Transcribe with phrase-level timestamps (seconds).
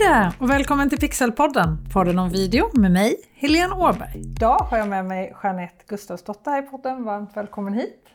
[0.00, 4.12] Hej där och välkommen till Pixelpodden, podden om video med mig, Helene Åberg.
[4.14, 7.04] Idag har jag med mig Jeanette Gustavsdotter här i podden.
[7.04, 8.06] Varmt välkommen hit.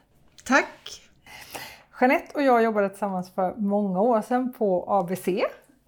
[0.43, 1.01] Tack!
[2.01, 5.27] Jeanette och jag jobbade tillsammans för många år sedan på ABC,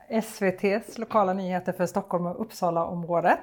[0.10, 3.40] SVTs lokala nyheter för Stockholm och Uppsala-området.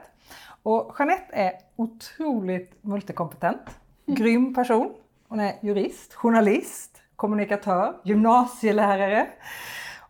[0.62, 3.62] Och Jeanette är otroligt multikompetent,
[4.06, 4.92] grym person.
[5.28, 9.26] Hon är jurist, journalist, kommunikatör, gymnasielärare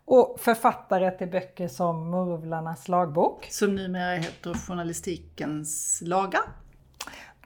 [0.05, 3.47] och författare till böcker som Murvlarnas lagbok.
[3.49, 6.41] Som numera heter Journalistikens lagar.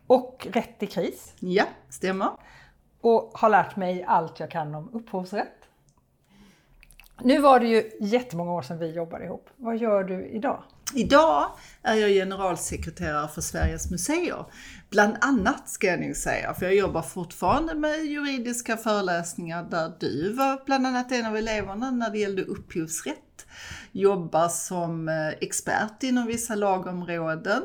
[0.08, 1.34] Och Rätt i kris.
[1.40, 2.30] Ja, stämmer.
[3.02, 5.54] Och har lärt mig allt jag kan om upphovsrätt.
[7.22, 9.50] Nu var det ju jättemånga år sedan vi jobbade ihop.
[9.56, 10.64] Vad gör du idag?
[10.94, 11.52] Idag
[11.84, 14.46] är jag generalsekreterare för Sveriges museer.
[14.90, 20.34] Bland annat ska jag nog säga, för jag jobbar fortfarande med juridiska föreläsningar där du
[20.34, 23.46] var bland annat en av eleverna när det gällde upphovsrätt.
[23.92, 27.64] Jobbar som eh, expert inom vissa lagområden.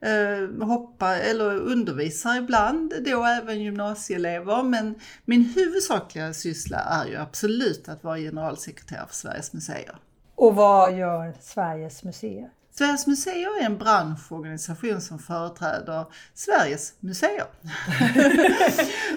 [0.00, 4.62] Eh, Hoppa eller undervisar ibland, då även gymnasieelever.
[4.62, 9.96] Men min huvudsakliga syssla är ju absolut att vara generalsekreterare för Sveriges museer.
[10.34, 12.50] Och vad gör Sveriges museer?
[12.70, 17.46] Sveriges museer är en branschorganisation som företräder Sveriges museer.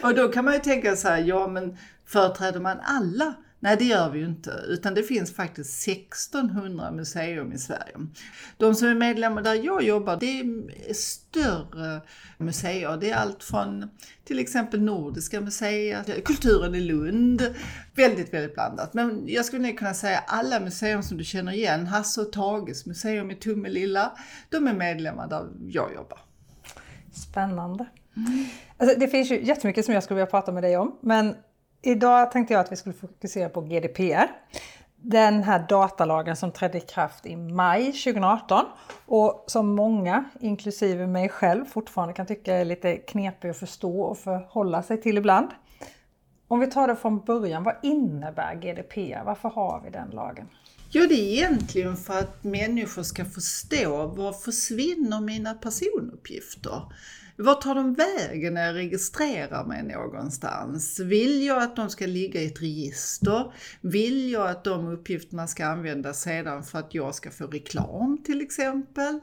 [0.03, 3.33] och då kan man ju tänka så här, ja men företräder man alla?
[3.65, 7.93] Nej, det gör vi ju inte, utan det finns faktiskt 1600 museum i Sverige.
[8.57, 12.01] De som är medlemmar där jag jobbar, det är större
[12.37, 12.97] museer.
[12.97, 13.89] Det är allt från
[14.23, 17.55] till exempel Nordiska museet, Kulturen i Lund.
[17.95, 18.93] Väldigt, väldigt blandat.
[18.93, 23.31] Men jag skulle kunna säga alla museum som du känner igen, Hasse och Tages museum
[23.31, 24.17] i Tummelilla,
[24.49, 26.19] de är medlemmar där jag jobbar.
[27.13, 27.85] Spännande.
[28.17, 28.45] Mm.
[28.77, 31.35] Alltså, det finns ju jättemycket som jag skulle vilja prata med dig om, men
[31.87, 34.31] Idag tänkte jag att vi skulle fokusera på GDPR.
[34.97, 38.65] Den här datalagen som trädde i kraft i maj 2018
[39.05, 44.17] och som många, inklusive mig själv, fortfarande kan tycka är lite knepig att förstå och
[44.17, 45.47] förhålla sig till ibland.
[46.47, 49.23] Om vi tar det från början, vad innebär GDPR?
[49.25, 50.49] Varför har vi den lagen?
[50.91, 56.81] Ja, det är egentligen för att människor ska förstå var försvinner mina personuppgifter?
[57.37, 60.99] Vart tar de vägen när jag registrerar mig någonstans?
[60.99, 63.53] Vill jag att de ska ligga i ett register?
[63.81, 68.41] Vill jag att de uppgifterna ska användas sedan för att jag ska få reklam till
[68.41, 69.19] exempel?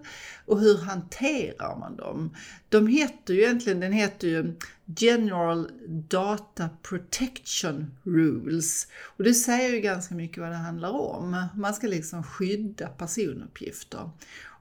[0.47, 2.37] Och hur hanterar man dem?
[2.69, 4.55] De heter ju egentligen, den heter ju
[4.99, 8.87] General Data Protection Rules.
[9.17, 11.47] Och det säger ju ganska mycket vad det handlar om.
[11.57, 14.11] Man ska liksom skydda personuppgifter.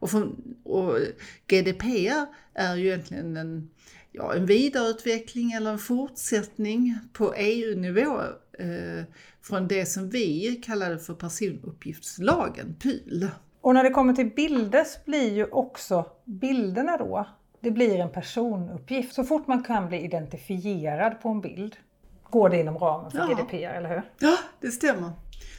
[0.01, 0.31] Och, för,
[0.63, 0.97] och
[1.47, 3.69] GDPR är ju egentligen en,
[4.11, 8.21] ja, en vidareutveckling eller en fortsättning på EU-nivå
[8.59, 9.03] eh,
[9.41, 13.27] från det som vi kallade för personuppgiftslagen, PUL.
[13.61, 17.27] Och när det kommer till bilder så blir ju också bilderna då,
[17.59, 19.13] det blir en personuppgift.
[19.13, 21.75] Så fort man kan bli identifierad på en bild
[22.29, 23.25] går det inom ramen för ja.
[23.27, 24.01] GDPR, eller hur?
[24.19, 25.11] Ja, det stämmer.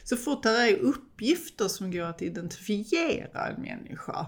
[0.03, 4.25] Så fort det är uppgifter som går att identifiera en människa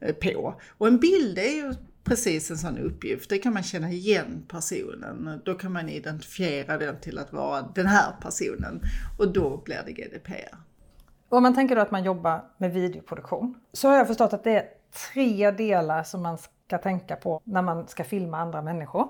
[0.00, 0.60] eh, på.
[0.78, 1.74] Och en bild är ju
[2.04, 3.30] precis en sån uppgift.
[3.30, 5.40] Det kan man känna igen personen.
[5.44, 8.80] Då kan man identifiera den till att vara den här personen
[9.18, 10.56] och då blir det GDPR.
[11.28, 14.44] Och om man tänker då att man jobbar med videoproduktion så har jag förstått att
[14.44, 14.66] det är
[15.12, 19.08] tre delar som man ska tänka på när man ska filma andra människor.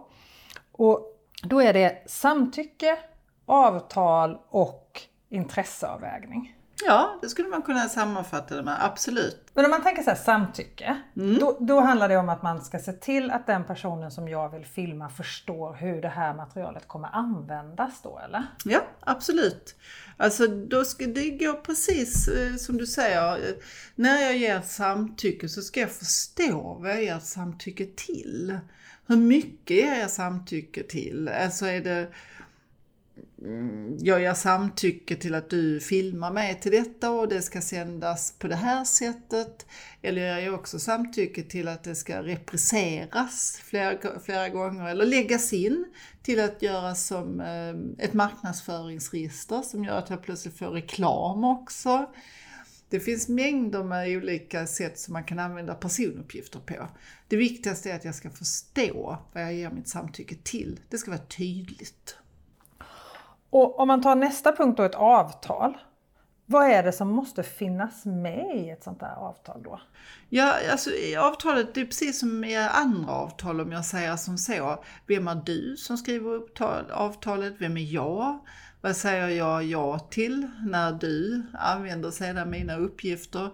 [0.72, 2.98] Och då är det samtycke,
[3.46, 5.00] avtal och
[5.32, 6.56] intresseavvägning.
[6.86, 9.50] Ja, det skulle man kunna sammanfatta det med, absolut.
[9.54, 11.38] Men om man tänker så här, samtycke, mm.
[11.38, 14.48] då, då, handlar det om att man ska se till att den personen som jag
[14.48, 18.46] vill filma förstår hur det här materialet kommer användas då, eller?
[18.64, 19.76] Ja, absolut.
[20.16, 23.38] Alltså då ska det gå precis eh, som du säger.
[23.94, 28.58] När jag ger samtycke så ska jag förstå vad jag ger samtycke till.
[29.06, 31.28] Hur mycket ger jag samtycke till?
[31.28, 32.08] Alltså är det
[33.44, 38.34] Mm, jag ger samtycke till att du filmar mig till detta och det ska sändas
[38.38, 39.66] på det här sättet.
[40.02, 45.52] Eller jag ger också samtycke till att det ska repriseras flera, flera gånger eller läggas
[45.52, 45.84] in
[46.22, 52.10] till att göra som eh, ett marknadsföringsregister som gör att jag plötsligt får reklam också.
[52.88, 56.88] Det finns mängder med olika sätt som man kan använda personuppgifter på.
[57.28, 60.80] Det viktigaste är att jag ska förstå vad jag ger mitt samtycke till.
[60.88, 62.16] Det ska vara tydligt.
[63.52, 65.78] Och om man tar nästa punkt då, ett avtal.
[66.46, 69.80] Vad är det som måste finnas med i ett sånt där avtal då?
[70.28, 74.38] Ja, alltså i avtalet, det är precis som i andra avtal om jag säger som
[74.38, 74.84] så.
[75.06, 76.60] Vem är du som skriver upp
[76.90, 77.54] avtalet?
[77.58, 78.38] Vem är jag?
[78.80, 83.50] Vad säger jag ja till när du använder sedan mina uppgifter?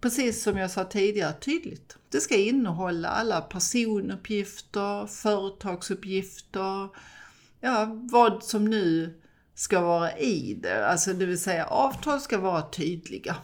[0.00, 1.96] precis som jag sa tidigare, tydligt.
[2.08, 6.88] Det ska innehålla alla personuppgifter, företagsuppgifter,
[7.60, 9.14] ja, vad som nu
[9.56, 10.86] ska vara i det.
[10.86, 13.36] Alltså det vill säga avtal ska vara tydliga.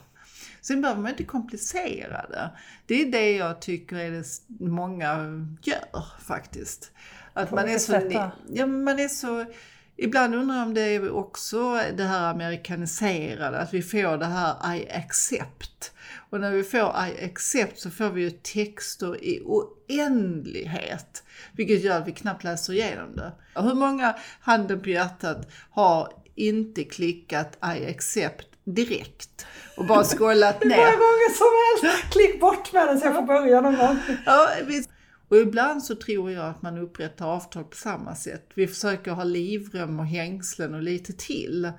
[0.61, 2.51] Sen behöver man inte komplicera det.
[2.87, 4.25] Det är det jag tycker är det
[4.71, 5.17] många
[5.63, 6.91] gör faktiskt.
[7.33, 9.45] Att man är, så, ja, man är så...
[9.97, 14.77] Ibland undrar jag om det är också det här amerikaniserade, att vi får det här
[14.77, 15.93] I accept.
[16.33, 21.23] Och när vi får I accept så får vi ju texter i oändlighet.
[21.53, 23.33] Vilket gör att vi knappt läser igenom det.
[23.55, 29.47] Hur många, handen på hjärtat, har inte klickat I accept direkt
[29.77, 30.71] och bara skållat ner.
[30.71, 32.13] Hur många gånger som helst!
[32.13, 33.99] Klick bort med den så jag får börja någon gång.
[34.27, 34.91] Ja, visst.
[35.29, 38.51] Och ibland så tror jag att man upprättar avtal på samma sätt.
[38.55, 41.73] Vi försöker ha livrem och hängslen och lite till.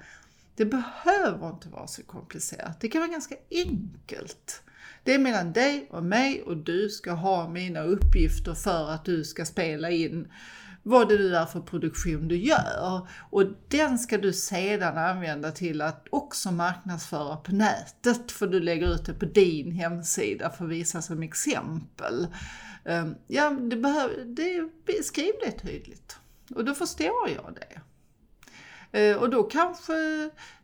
[0.55, 2.81] Det behöver inte vara så komplicerat.
[2.81, 4.63] Det kan vara ganska enkelt.
[5.03, 9.23] Det är mellan dig och mig och du ska ha mina uppgifter för att du
[9.23, 10.27] ska spela in
[10.83, 13.07] vad det nu är för produktion du gör.
[13.29, 18.95] Och den ska du sedan använda till att också marknadsföra på nätet, för du lägger
[18.95, 22.27] ut det på din hemsida för att visa som exempel.
[22.85, 26.17] Ehm, ja, det behöver, det, skriv det tydligt.
[26.56, 27.81] Och då förstår jag det.
[28.94, 29.94] Eh, och då kanske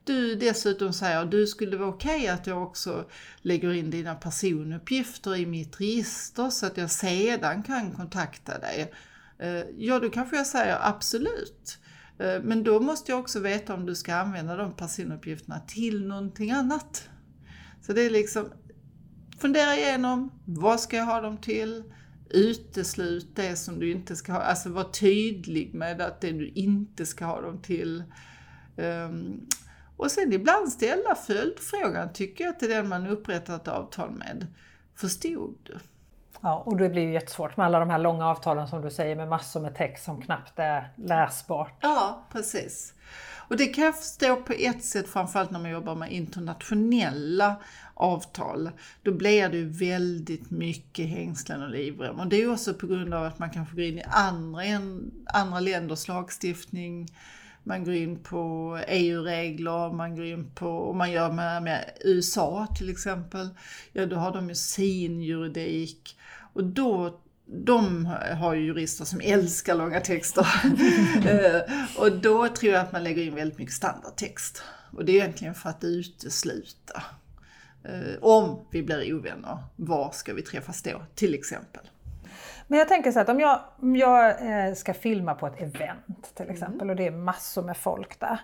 [0.04, 3.10] du dessutom säger att du skulle vara okej okay att jag också
[3.42, 8.94] lägger in dina personuppgifter i mitt register så att jag sedan kan kontakta dig
[9.40, 11.78] eh, ja, då kanske jag säger absolut.
[12.20, 16.52] Eh, men då måste jag också veta om du ska använda de personuppgifterna till någonting
[16.52, 17.10] annat.
[17.82, 18.50] Så det är liksom,
[19.40, 21.84] fundera igenom, vad ska jag ha dem till?
[22.30, 27.06] Uteslut det som du inte ska ha, alltså var tydlig med att det du inte
[27.06, 28.04] ska ha dem till.
[28.76, 29.48] Um,
[29.98, 34.48] och sen ibland ställa följdfrågan, tycker jag, till den man upprättat avtal med.
[34.96, 35.78] Förstod du?
[36.42, 39.16] Ja, och det blir ju jättesvårt med alla de här långa avtalen som du säger
[39.16, 41.78] med massor med text som knappt är läsbart.
[41.82, 42.94] Ja, precis.
[43.50, 47.56] Och det kan jag förstå på ett sätt, framförallt när man jobbar med internationella
[47.94, 48.70] avtal.
[49.04, 52.20] Då blir det ju väldigt mycket hängslen och livrem.
[52.20, 54.62] Och det är också på grund av att man kanske går in i andra,
[55.26, 57.08] andra länders lagstiftning.
[57.64, 62.68] Man går in på EU-regler, man går in på, om man gör med, med USA
[62.78, 63.50] till exempel,
[63.94, 66.18] ja då har de ju sin juridik.
[66.54, 67.20] Och då
[67.52, 68.06] de
[68.40, 70.48] har ju jurister som älskar långa texter.
[71.30, 71.62] Eh,
[71.98, 74.64] och då tror jag att man lägger in väldigt mycket standardtext.
[74.98, 77.04] Och det är egentligen för att utesluta.
[77.84, 81.90] Eh, om vi blir ovänner, var ska vi träffas då till exempel?
[82.68, 86.36] Men jag tänker så att om jag, om jag eh, ska filma på ett event
[86.36, 86.90] till exempel mm.
[86.90, 88.40] och det är massor med folk där.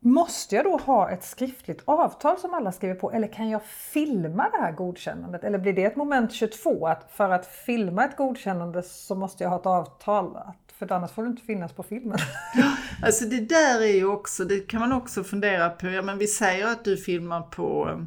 [0.00, 4.50] Måste jag då ha ett skriftligt avtal som alla skriver på eller kan jag filma
[4.50, 5.44] det här godkännandet?
[5.44, 9.50] Eller blir det ett moment 22 att för att filma ett godkännande så måste jag
[9.50, 10.38] ha ett avtal?
[10.78, 12.18] För annars får det inte finnas på filmen.
[13.02, 15.86] alltså det där är ju också, det kan man också fundera på.
[15.86, 17.98] Ja men vi säger att du filmar på eh,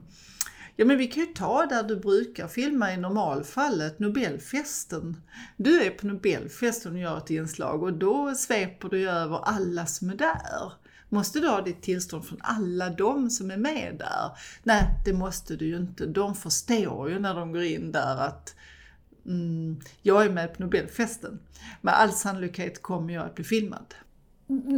[0.76, 5.22] Ja men vi kan ju ta där du brukar filma i normalfallet, Nobelfesten.
[5.58, 10.10] Du är på Nobelfesten och gör ett inslag och då sveper du över alla som
[10.10, 10.72] är där.
[11.10, 14.32] Måste du ha ditt tillstånd från alla de som är med där?
[14.64, 16.06] Nej, det måste du ju inte.
[16.06, 18.56] De förstår ju när de går in där att
[19.26, 21.40] mm, jag är med på Nobelfesten.
[21.82, 23.94] Med all sannolikhet kommer jag att bli filmad.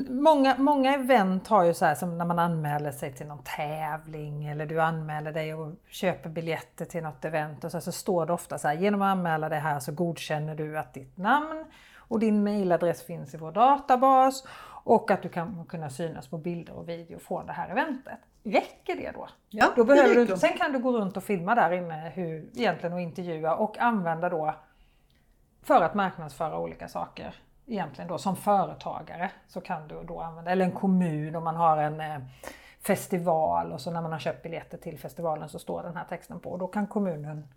[0.10, 4.46] Många, många event har ju så här som när man anmäler sig till någon tävling
[4.46, 8.34] eller du anmäler dig och köper biljetter till något event och så, så står det
[8.34, 12.20] ofta så här genom att anmäla dig här så godkänner du att ditt namn och
[12.20, 14.44] din mailadress finns i vår databas
[14.84, 18.20] och att du kan kunna synas på bilder och video från det här eventet.
[18.44, 19.28] Räcker det då?
[19.50, 22.94] Ja, då behöver du, sen kan du gå runt och filma där inne hur, egentligen
[22.94, 24.56] och intervjua och använda då
[25.64, 27.36] för att marknadsföra olika saker.
[27.68, 31.78] Egentligen då som företagare så kan du då använda, eller en kommun om man har
[31.78, 32.20] en eh,
[32.82, 36.40] festival och så när man har köpt biljetter till festivalen så står den här texten
[36.40, 36.52] på.
[36.52, 37.48] Och då kan kommunen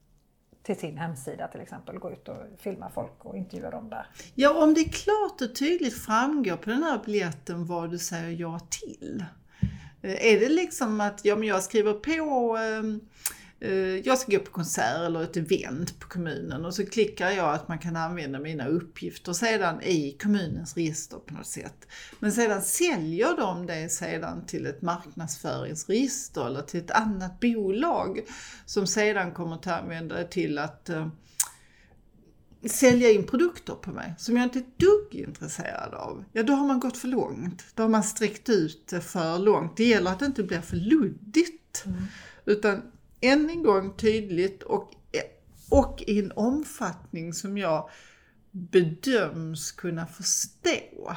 [0.65, 4.07] till sin hemsida till exempel, gå ut och filma folk och intervjua dem där.
[4.35, 8.61] Ja, om det klart och tydligt framgår på den här biljetten vad du säger ja
[8.71, 9.25] till.
[10.03, 12.83] Eh, är det liksom att ja, men jag skriver på eh,
[14.05, 17.69] jag ska gå på konsert eller ett event på kommunen och så klickar jag att
[17.69, 21.89] man kan använda mina uppgifter sedan i kommunens register på något sätt.
[22.21, 28.21] Men sedan säljer de det sedan till ett marknadsföringsregister eller till ett annat bolag
[28.67, 31.09] som sedan kommer att använda det till att uh,
[32.71, 36.25] sälja in produkter på mig som jag inte är ett dugg intresserad av.
[36.33, 37.65] Ja, då har man gått för långt.
[37.75, 39.77] Då har man sträckt ut det för långt.
[39.77, 41.85] Det gäller att det inte blir för luddigt.
[41.87, 42.03] Mm.
[42.45, 42.83] Utan
[43.29, 44.91] än en gång tydligt och,
[45.71, 47.89] och i en omfattning som jag
[48.51, 51.13] bedöms kunna förstå.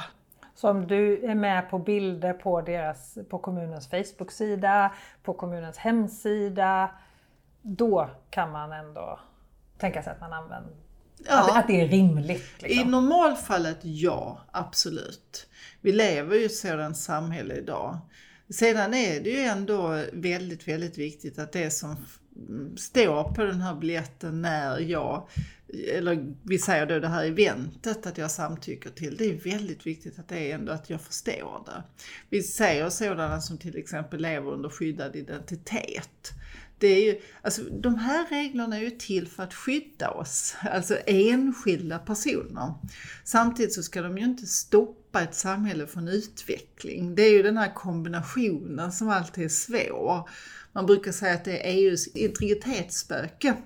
[0.54, 6.90] Så om du är med på bilder på, deras, på kommunens Facebook-sida, på kommunens hemsida,
[7.62, 9.20] då kan man ändå
[9.78, 10.72] tänka sig att man använder
[11.26, 11.58] Ja.
[11.58, 12.62] Att, det är rimligt?
[12.62, 12.88] Liksom.
[12.88, 15.48] I normalfallet ja, absolut.
[15.80, 17.98] Vi lever ju i ett sådant samhälle idag.
[18.50, 21.96] Sedan är det ju ändå väldigt, väldigt viktigt att det som
[22.76, 25.28] står på den här biljetten när jag,
[25.94, 30.18] eller vi säger då det här eventet att jag samtycker till, det är väldigt viktigt
[30.18, 31.82] att det är ändå att jag förstår det.
[32.30, 36.32] Vi säger sådana som till exempel lever under skyddad identitet
[36.78, 40.96] det är ju, alltså, de här reglerna är ju till för att skydda oss, alltså
[41.06, 42.74] enskilda personer.
[43.24, 47.14] Samtidigt så ska de ju inte stoppa ett samhälle från utveckling.
[47.14, 50.28] Det är ju den här kombinationen som alltid är svår.
[50.72, 53.56] Man brukar säga att det är EUs integritetsspöke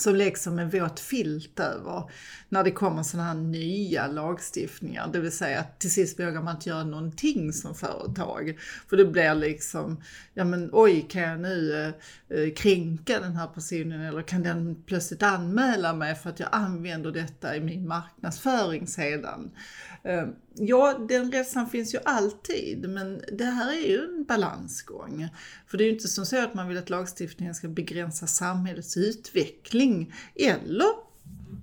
[0.00, 2.10] som läggs som en våt filt över
[2.48, 5.10] när det kommer sådana här nya lagstiftningar.
[5.12, 8.58] Det vill säga att till sist vågar man inte göra någonting som företag.
[8.88, 10.02] För det blir liksom,
[10.34, 11.82] ja men oj, kan jag nu
[12.28, 16.48] eh, eh, kränka den här personen eller kan den plötsligt anmäla mig för att jag
[16.52, 19.50] använder detta i min marknadsföring sedan?
[20.02, 25.28] Eh, ja, den rädslan finns ju alltid, men det här är ju en balansgång.
[25.66, 28.96] För det är ju inte som så att man vill att lagstiftningen ska begränsa samhällets
[28.96, 29.85] utveckling
[30.34, 31.06] eller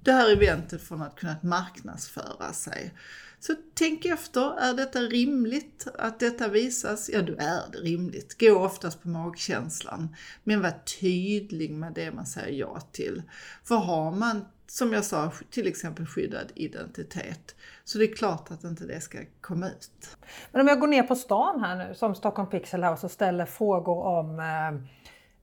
[0.04, 2.94] det här eventet från att kunna marknadsföra sig.
[3.40, 7.10] Så tänk efter, är detta rimligt att detta visas?
[7.14, 8.40] Ja, då är det rimligt.
[8.40, 10.16] Gå oftast på magkänslan.
[10.44, 13.22] Men var tydlig med det man säger ja till.
[13.64, 18.64] För har man, som jag sa, till exempel skyddad identitet, så det är klart att
[18.64, 20.18] inte det ska komma ut.
[20.52, 23.46] Men om jag går ner på stan här nu, som Stockholm Pixel House och ställer
[23.46, 24.90] frågor om eh,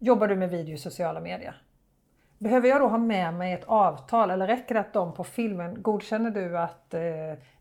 [0.03, 1.63] Jobbar du med video i sociala medier?
[2.43, 5.83] Behöver jag då ha med mig ett avtal eller räcker det att de på filmen,
[5.83, 7.01] godkänner du att eh,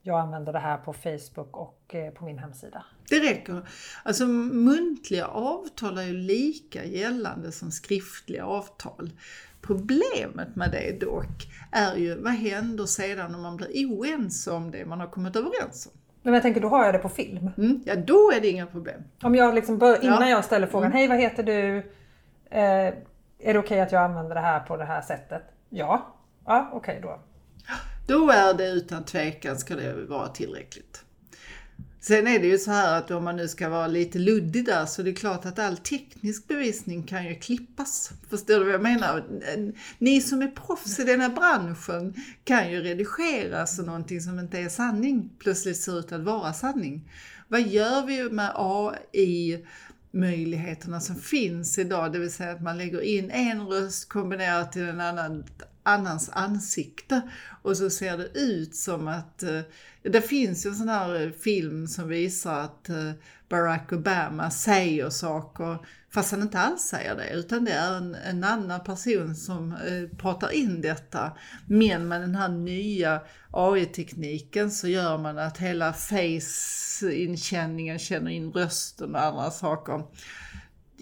[0.02, 2.86] jag använder det här på Facebook och eh, på min hemsida?
[3.10, 3.68] Det räcker.
[4.04, 9.10] Alltså muntliga avtal är ju lika gällande som skriftliga avtal.
[9.62, 14.86] Problemet med det dock är ju, vad händer sedan om man blir oense om det
[14.86, 16.00] man har kommit överens om?
[16.22, 17.50] Men jag tänker, då har jag det på film.
[17.58, 19.04] Mm, ja, då är det inga problem.
[19.24, 20.30] Om jag liksom bör, innan ja.
[20.30, 20.98] jag ställer frågan, mm.
[20.98, 21.78] hej vad heter du?
[22.50, 22.94] Eh,
[23.40, 25.44] är det okej okay att jag använder det här på det här sättet?
[25.70, 26.16] Ja.
[26.46, 27.20] Ja, okej okay då.
[28.08, 31.04] Då är det utan tvekan ska det vara tillräckligt.
[32.02, 34.86] Sen är det ju så här att om man nu ska vara lite luddig där
[34.86, 38.12] så det är klart att all teknisk bevisning kan ju klippas.
[38.30, 39.24] Förstår du vad jag menar?
[39.98, 44.60] Ni som är proffs i den här branschen kan ju redigera så någonting som inte
[44.60, 47.12] är sanning plötsligt ser ut att vara sanning.
[47.48, 49.66] Vad gör vi med AI
[50.12, 54.90] möjligheterna som finns idag, det vill säga att man lägger in en röst kombinerat till
[54.90, 55.44] en annan
[55.84, 57.22] annans ansikte
[57.62, 59.62] och så ser det ut som att, eh,
[60.04, 63.12] det finns ju en sån här eh, film som visar att eh,
[63.50, 65.78] Barack Obama säger saker
[66.12, 70.18] fast han inte alls säger det utan det är en, en annan person som eh,
[70.18, 71.32] pratar in detta.
[71.68, 73.22] Men med den här nya
[73.52, 80.04] AI-tekniken så gör man att hela face-inkänningen känner in rösten och andra saker.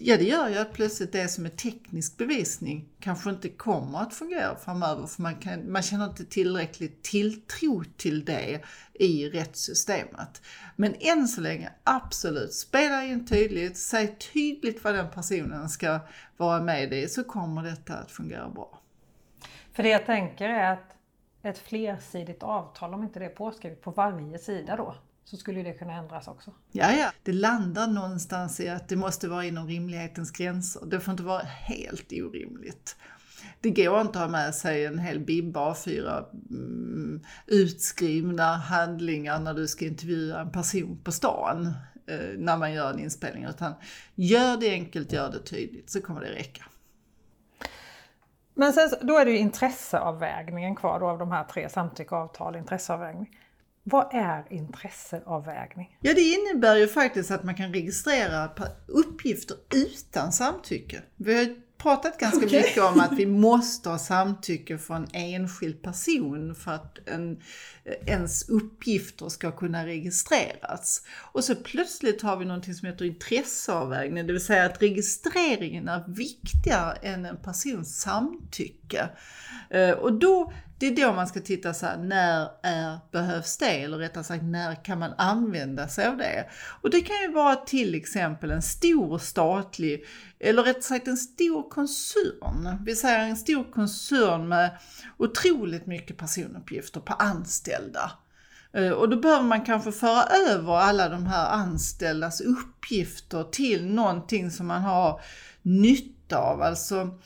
[0.00, 4.14] Ja, det gör ju att plötsligt det som är teknisk bevisning kanske inte kommer att
[4.14, 8.60] fungera framöver för man, kan, man känner inte tillräckligt tilltro till det
[8.94, 10.42] i rättssystemet.
[10.76, 16.00] Men än så länge, absolut, spela in tydligt, säg tydligt vad den personen ska
[16.36, 18.80] vara med i så kommer detta att fungera bra.
[19.72, 20.96] För det jag tänker är att
[21.42, 24.94] ett flersidigt avtal, om inte det är påskrivet på varje sida då,
[25.30, 26.54] så skulle det kunna ändras också.
[26.72, 27.12] Ja, ja.
[27.22, 30.86] Det landar någonstans i att det måste vara inom rimlighetens gränser.
[30.86, 32.96] Det får inte vara helt orimligt.
[33.60, 39.54] Det går inte att ha med sig en hel bibba A4 mm, utskrivna handlingar när
[39.54, 41.66] du ska intervjua en person på stan
[42.06, 43.44] eh, när man gör en inspelning.
[43.44, 43.74] Utan
[44.14, 46.64] gör det enkelt, gör det tydligt så kommer det räcka.
[48.54, 52.56] Men sen, då är det ju intresseavvägningen kvar då av de här tre samtycke, avtal,
[52.56, 53.38] intresseavvägning.
[53.82, 55.98] Vad är intresseavvägning?
[56.00, 58.50] Ja, det innebär ju faktiskt att man kan registrera
[58.86, 61.02] uppgifter utan samtycke.
[61.16, 62.62] Vi har pratat ganska okay.
[62.62, 67.42] mycket om att vi måste ha samtycke från en enskild person för att en,
[68.06, 71.02] ens uppgifter ska kunna registreras.
[71.32, 76.04] Och så plötsligt har vi någonting som heter intresseavvägning, det vill säga att registreringen är
[76.08, 79.10] viktigare än en persons samtycke mycket.
[79.70, 83.82] Eh, och då Det är då man ska titta så här, när är, behövs det?
[83.82, 86.48] Eller rättare sagt, när kan man använda sig av det?
[86.82, 90.04] Och det kan ju vara till exempel en stor statlig,
[90.40, 92.84] eller rättare sagt en stor koncern.
[92.84, 94.70] Vi säger en stor koncern med
[95.16, 98.12] otroligt mycket personuppgifter på anställda.
[98.72, 104.50] Eh, och då behöver man kanske föra över alla de här anställdas uppgifter till någonting
[104.50, 105.20] som man har
[105.62, 106.62] nytta av.
[106.62, 107.18] Alltså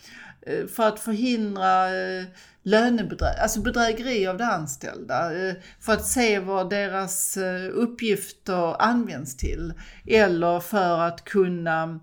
[0.45, 2.25] Eh, för att förhindra eh,
[2.63, 5.35] lönebedrägeri, alltså bedrägeri av de anställda.
[5.35, 7.37] Eh, för att se vad deras
[7.73, 9.73] uppgifter används till.
[10.07, 11.99] Eller för att kunna,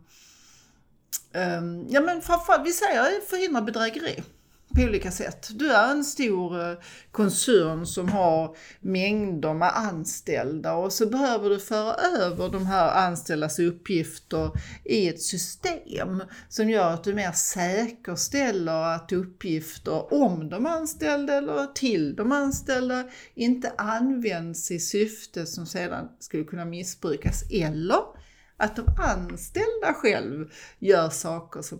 [1.34, 4.22] ehm, ja men framförallt, vi säger förhindra bedrägeri
[4.74, 5.48] på olika sätt.
[5.54, 6.76] Du är en stor eh,
[7.10, 13.58] koncern som har mängder med anställda och så behöver du föra över de här anställdas
[13.58, 14.50] uppgifter
[14.84, 21.66] i ett system som gör att du mer säkerställer att uppgifter om de anställda eller
[21.66, 28.19] till de anställda inte används i syfte som sedan skulle kunna missbrukas eller
[28.60, 31.78] att de anställda själv gör saker som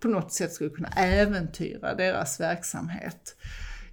[0.00, 3.36] på, något, sätt skulle kunna äventyra deras verksamhet.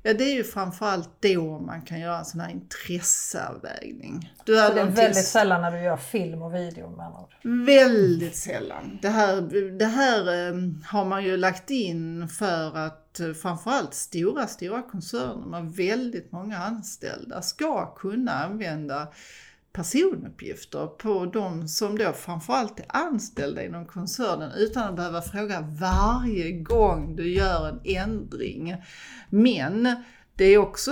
[0.03, 4.33] Ja, det är ju framförallt då man kan göra en sån här intresseavvägning.
[4.45, 7.65] Du är det är väldigt sällan när du gör film och video med andra ord?
[7.65, 8.99] Väldigt sällan.
[9.01, 9.41] Det här,
[9.77, 15.47] det här um, har man ju lagt in för att uh, framförallt stora, stora koncerner
[15.47, 19.07] med väldigt många anställda ska kunna använda
[19.75, 26.51] personuppgifter på de som då framförallt är anställda inom koncernen utan att behöva fråga varje
[26.51, 28.75] gång du gör en ändring.
[29.29, 29.95] Men
[30.35, 30.91] det är också,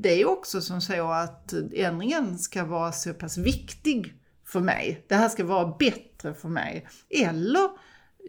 [0.00, 4.14] det är också som så att ändringen ska vara så pass viktig
[4.46, 5.04] för mig.
[5.08, 6.88] Det här ska vara bättre för mig.
[7.10, 7.70] Eller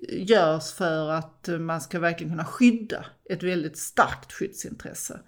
[0.09, 5.19] görs för att man ska verkligen kunna skydda ett väldigt starkt skyddsintresse.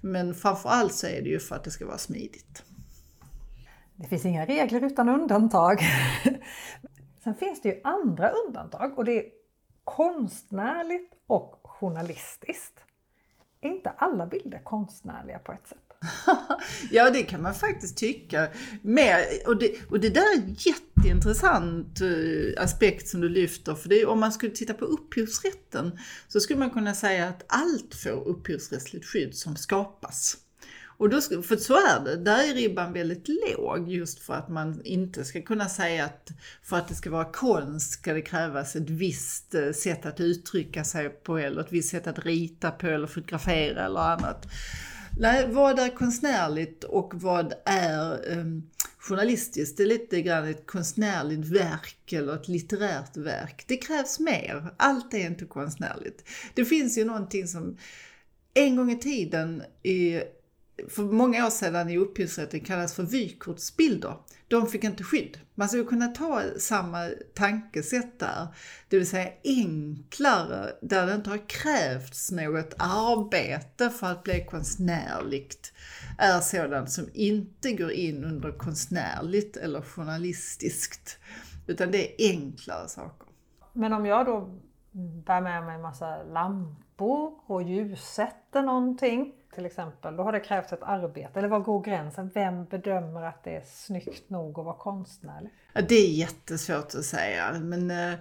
[0.00, 2.62] Men framförallt så är det ju för att det ska vara smidigt.
[3.96, 5.80] Det finns inga regler utan undantag.
[7.24, 9.24] Sen finns det ju andra undantag och det är
[9.84, 12.80] konstnärligt och journalistiskt.
[13.60, 15.78] Är inte alla bilder konstnärliga på ett sätt?
[16.90, 18.48] ja, det kan man faktiskt tycka.
[18.82, 23.74] Med, och, det, och det där är en jätteintressant uh, aspekt som du lyfter.
[23.74, 27.94] För det, om man skulle titta på upphovsrätten så skulle man kunna säga att allt
[27.94, 30.36] får upphovsrättsligt skydd som skapas.
[30.98, 34.80] Och då, för så är det, där är ribban väldigt låg just för att man
[34.84, 36.30] inte ska kunna säga att
[36.62, 40.84] för att det ska vara konst ska det krävas ett visst eh, sätt att uttrycka
[40.84, 44.46] sig på eller ett visst sätt att rita på eller fotografera eller annat.
[45.18, 49.76] Nej, vad är konstnärligt och vad är um, journalistiskt?
[49.76, 53.64] Det är lite grann ett konstnärligt verk eller ett litterärt verk.
[53.66, 54.74] Det krävs mer.
[54.76, 56.24] Allt är inte konstnärligt.
[56.54, 57.76] Det finns ju någonting som
[58.54, 60.20] en gång i tiden i
[60.88, 64.16] för många år sedan i upphovsrätten kallas för vykortsbilder.
[64.48, 65.38] De fick inte skydd.
[65.54, 68.46] Man skulle kunna ta samma tankesätt där,
[68.88, 75.72] det vill säga enklare, där det inte har krävts något arbete för att bli konstnärligt,
[76.18, 81.18] är sådant som inte går in under konstnärligt eller journalistiskt,
[81.66, 83.28] utan det är enklare saker.
[83.72, 84.60] Men om jag då
[85.26, 90.72] bär med mig en massa lampor och ljussätter någonting, till exempel, då har det krävts
[90.72, 91.38] ett arbete.
[91.38, 92.30] Eller var går gränsen?
[92.34, 95.50] Vem bedömer att det är snyggt nog att vara konstnärlig?
[95.72, 98.18] Ja, det är jättesvårt att säga, men eh,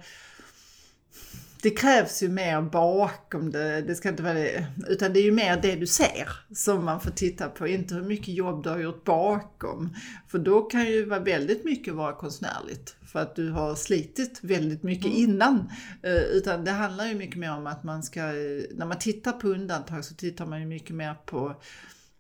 [1.62, 3.82] det krävs ju mer bakom det.
[3.82, 7.00] Det ska inte vara det, utan det är ju mer det du ser som man
[7.00, 9.96] får titta på, inte hur mycket jobb du har gjort bakom.
[10.28, 14.84] För då kan ju vara väldigt mycket vara konstnärligt för att du har slitit väldigt
[14.84, 15.18] mycket mm.
[15.18, 15.70] innan.
[16.04, 19.48] Eh, utan det handlar ju mycket mer om att man ska, när man tittar på
[19.48, 21.62] undantag så tittar man ju mycket mer på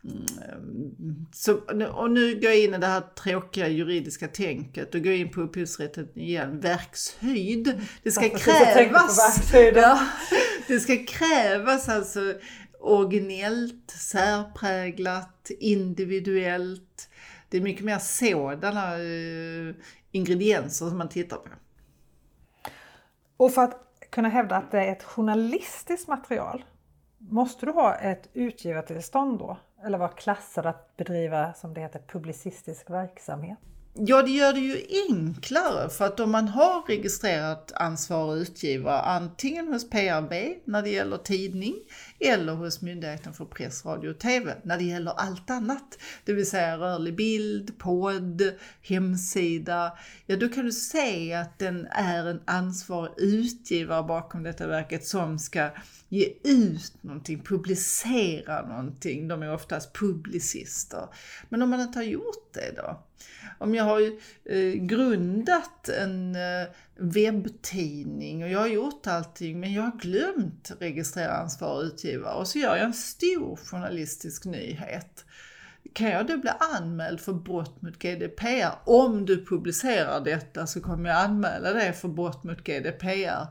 [0.03, 1.53] mm, så,
[1.91, 5.41] och nu går jag in i det här tråkiga juridiska tänket och går in på
[5.41, 6.60] upphovsrätten igen.
[6.60, 7.81] Verkshöjd.
[8.03, 9.51] Det ska krävas.
[9.75, 10.08] Ja,
[10.67, 12.34] det ska krävas alltså
[12.79, 17.10] originellt, särpräglat, individuellt.
[17.49, 18.97] Det är mycket mer sådana
[20.15, 21.49] ingredienser som man tittar på.
[23.38, 26.65] Och för att kunna hävda att det är ett journalistiskt material,
[27.17, 29.58] måste du ha ett utgivartillstånd då?
[29.86, 33.58] Eller vara klassad att bedriva, som det heter, publicistisk verksamhet?
[33.97, 34.78] Ja, det gör det ju
[35.10, 41.17] enklare för att om man har registrerat ansvarig utgivare antingen hos PRV när det gäller
[41.17, 41.75] tidning
[42.19, 45.99] eller hos Myndigheten för press, radio och TV när det gäller allt annat.
[46.25, 49.97] Det vill säga rörlig bild, podd, hemsida.
[50.25, 55.39] Ja, då kan du se att den är en ansvarig utgivare bakom detta verket som
[55.39, 55.69] ska
[56.10, 59.28] ge ut någonting, publicera någonting.
[59.28, 61.08] De är oftast publicister.
[61.49, 63.04] Men om man inte har gjort det då?
[63.58, 64.01] Om jag har
[64.45, 71.31] eh, grundat en eh, webbtidning och jag har gjort allting men jag har glömt registrera
[71.31, 75.25] ansvarig utgivare och så gör jag en stor journalistisk nyhet.
[75.93, 78.71] Kan jag då bli anmäld för brott mot GDPR?
[78.86, 83.47] Om du publicerar detta så kommer jag anmäla det för brott mot GDPR.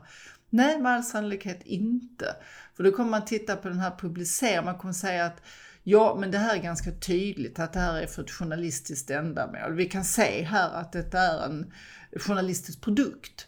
[0.49, 2.35] Nej, med all sannolikhet inte.
[2.75, 5.41] För då kommer man titta på den här publiceringen, man kommer säga att
[5.87, 9.73] Ja, men det här är ganska tydligt att det här är för ett journalistiskt ändamål.
[9.73, 11.71] Vi kan se här att detta är en
[12.15, 13.47] journalistisk produkt.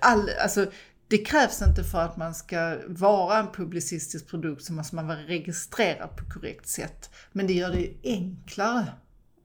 [0.00, 0.66] All, alltså,
[1.08, 5.18] det krävs inte för att man ska vara en publicistisk produkt så måste man vara
[5.18, 7.10] registrerad på korrekt sätt.
[7.32, 8.86] Men det gör det enklare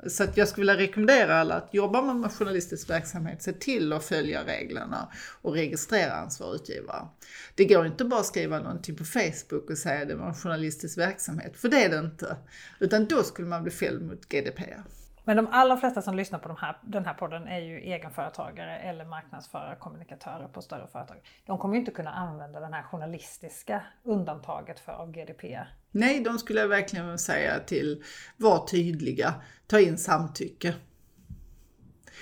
[0.08, 3.94] så att jag skulle vilja rekommendera alla att jobbar man med journalistisk verksamhet, se till
[3.94, 7.08] att följa reglerna och registrera ansvarig utgivare.
[7.56, 10.34] Det går inte bara att skriva någonting på Facebook och säga att det var en
[10.34, 12.38] journalistisk verksamhet, för det är det inte.
[12.80, 14.84] Utan då skulle man bli fälld mot GDPR.
[15.30, 18.80] Men de allra flesta som lyssnar på de här, den här podden är ju egenföretagare
[18.80, 21.18] eller marknadsförare, kommunikatörer på större företag.
[21.46, 25.76] De kommer ju inte kunna använda det här journalistiska undantaget för av GDPR.
[25.92, 28.04] Nej, de skulle jag verkligen säga till,
[28.38, 29.34] var tydliga,
[29.68, 30.74] ta in samtycke.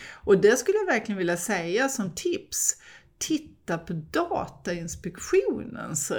[0.10, 2.82] Och det skulle jag verkligen vilja säga som tips.
[3.17, 6.12] Titta på Datainspektionens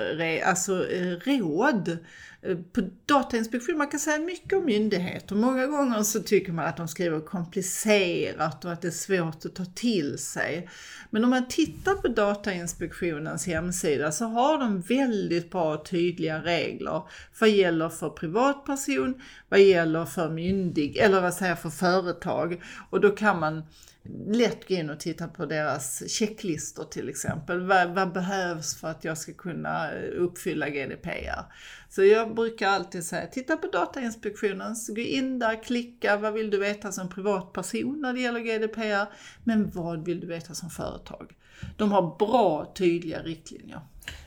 [0.45, 1.99] alltså, eh, råd.
[2.43, 5.35] Eh, på Datainspektionen, man kan säga mycket om myndigheter.
[5.35, 9.55] Många gånger så tycker man att de skriver komplicerat och att det är svårt att
[9.55, 10.69] ta till sig.
[11.11, 17.03] Men om man tittar på Datainspektionens hemsida så har de väldigt bra och tydliga regler
[17.41, 22.63] vad gäller för privatperson, vad gäller för myndig, eller vad säger för företag.
[22.91, 23.63] Och då kan man
[24.27, 27.61] lätt gå in och titta på deras checklistor till exempel.
[27.61, 31.45] Vad, vad, behövs för att jag ska kunna eh, uppfylla GDPR?
[31.89, 36.59] Så jag brukar alltid säga, titta på Datainspektionens, gå in där, klicka, vad vill du
[36.59, 39.13] veta som privatperson när det gäller GDPR?
[39.45, 41.35] Men vad vill du veta som företag?
[41.77, 43.81] De har bra, tydliga riktlinjer.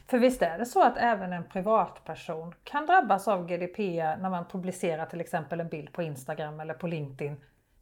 [0.08, 4.45] För visst är det så att även en privatperson kan drabbas av GDPR när man
[4.47, 7.36] publicerar till exempel en bild på Instagram eller på LinkedIn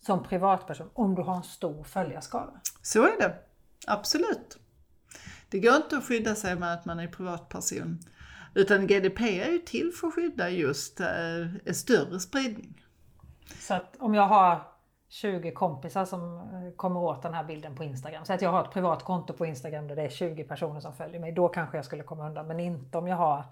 [0.06, 2.62] som privatperson om du har en stor följarskara.
[2.82, 3.36] Så är det,
[3.88, 4.58] absolut.
[5.50, 8.00] Det går inte att skydda sig med att man är privatperson.
[8.54, 12.84] Utan GDP är ju till för att skydda just eh, större spridning.
[13.60, 14.62] Så att om jag har
[15.10, 18.26] 20 kompisar som eh, kommer åt den här bilden på Instagram.
[18.26, 20.94] Så att jag har ett privat konto på Instagram där det är 20 personer som
[20.94, 21.32] följer mig.
[21.32, 22.48] Då kanske jag skulle komma undan.
[22.48, 23.44] Men inte om jag har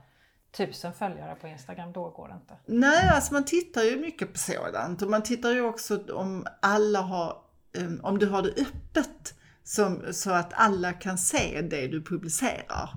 [0.51, 2.57] tusen följare på Instagram, då går det inte.
[2.65, 7.01] Nej, alltså man tittar ju mycket på sådant och man tittar ju också om alla
[7.01, 7.37] har,
[7.77, 9.33] um, om du har det öppet
[9.63, 12.89] som, så att alla kan se det du publicerar.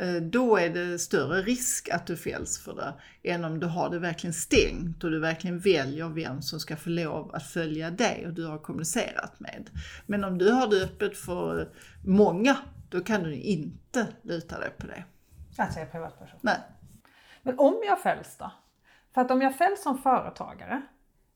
[0.00, 2.94] Uh, då är det större risk att du fälls för det
[3.30, 6.88] än om du har det verkligen stängt och du verkligen väljer vem som ska få
[6.88, 9.70] lov att följa dig och du har kommunicerat med.
[10.06, 11.68] Men om du har det öppet för
[12.04, 12.56] många,
[12.88, 15.04] då kan du inte luta dig på det.
[15.56, 16.38] Alltså jag är privatperson?
[16.42, 16.58] Nej.
[17.42, 18.52] Men om jag fälls då?
[19.14, 20.82] För att om jag fälls som företagare,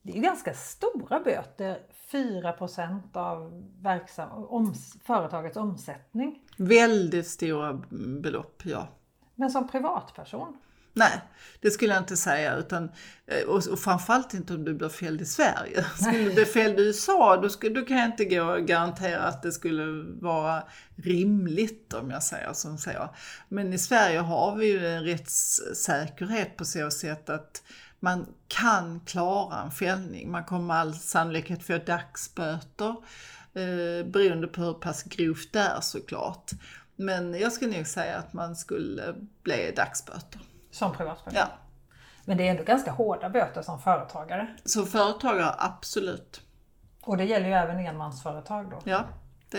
[0.06, 1.78] det är ganska stora böter,
[2.12, 6.38] 4% av verksam, oms, företagets omsättning.
[6.56, 7.82] Väldigt stora
[8.22, 8.88] belopp, ja.
[9.34, 10.56] Men som privatperson?
[10.92, 11.20] Nej,
[11.60, 12.56] det skulle jag inte säga.
[12.56, 12.90] Utan,
[13.26, 15.84] eh, och, och framförallt inte om du blir fälld i Sverige.
[16.00, 19.42] Skulle du bli fälld i USA, då, skulle, då kan jag inte gå garantera att
[19.42, 20.62] det skulle vara
[20.96, 23.14] rimligt om jag säger som så.
[23.48, 27.62] Men i Sverige har vi ju en rättssäkerhet på så sätt att
[28.00, 30.30] man kan klara en fällning.
[30.30, 32.96] Man kommer med all sannolikhet få dagsböter
[33.54, 36.50] eh, beroende på hur pass grovt det är såklart.
[36.96, 40.40] Men jag skulle nog säga att man skulle bli dagsböter.
[40.70, 41.32] Som privatperson?
[41.34, 41.48] Ja.
[42.24, 44.56] Men det är ändå ganska hårda böter som företagare?
[44.64, 46.40] Som företagare, absolut.
[47.02, 48.78] Och det gäller ju även enmansföretag då?
[48.90, 49.04] Ja.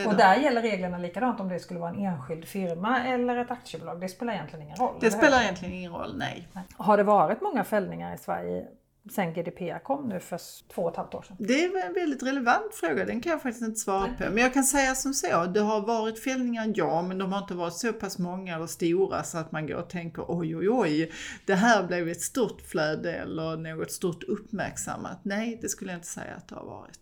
[0.05, 4.01] Och där gäller reglerna likadant om det skulle vara en enskild firma eller ett aktiebolag?
[4.01, 4.95] Det spelar egentligen ingen roll?
[4.99, 6.47] Det spelar egentligen ingen roll, nej.
[6.77, 8.67] Har det varit många fällningar i Sverige
[9.11, 10.39] sen GDPR kom nu för
[10.73, 11.37] två och ett halvt år sedan?
[11.39, 14.23] Det är en väldigt relevant fråga, den kan jag faktiskt inte svara på.
[14.23, 17.53] Men jag kan säga som så, det har varit fällningar ja, men de har inte
[17.53, 21.11] varit så pass många eller stora så att man går och tänker oj oj oj,
[21.45, 25.19] det här blev ett stort flöde eller något stort uppmärksammat.
[25.23, 26.99] Nej, det skulle jag inte säga att det har varit.